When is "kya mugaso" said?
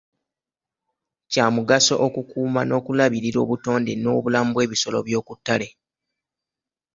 1.31-1.93